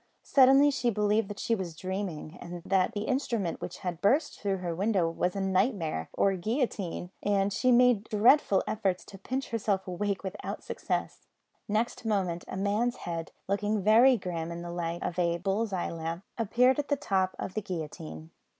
[0.23, 4.57] Suddenly she believed that she was dreaming, and that the instrument which had burst through
[4.57, 9.49] her window was a nightmare or a guillotine, and she made dreadful efforts to pinch
[9.51, 11.27] herself awake without success.
[11.67, 15.91] Next moment a man's head, looking very grim in the light of a bull's eye
[15.91, 18.31] lamp, appeared at the top of the guillotine.